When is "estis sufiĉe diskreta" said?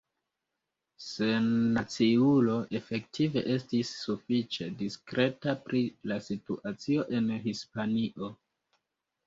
3.57-5.57